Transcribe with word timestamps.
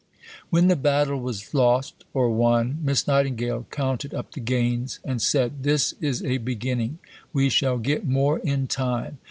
When 0.49 0.67
the 0.67 0.75
battle 0.75 1.19
was 1.19 1.53
lost 1.53 2.05
or 2.11 2.31
won 2.31 2.79
Miss 2.81 3.05
Nightingale 3.05 3.67
counted 3.69 4.15
up 4.15 4.31
the 4.31 4.39
gains, 4.39 4.99
and 5.05 5.21
said, 5.21 5.61
"This 5.61 5.93
is 6.01 6.23
a 6.23 6.39
beginning; 6.39 6.97
we 7.33 7.49
shall 7.49 7.77
get 7.77 8.07
more 8.07 8.39
in 8.39 8.65
time." 8.65 9.19